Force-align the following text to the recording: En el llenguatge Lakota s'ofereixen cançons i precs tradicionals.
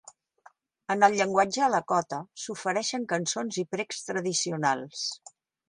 En 0.93 1.05
el 1.07 1.17
llenguatge 1.19 1.67
Lakota 1.73 2.21
s'ofereixen 2.45 3.07
cançons 3.13 3.61
i 3.65 3.67
precs 3.77 4.03
tradicionals. 4.11 5.07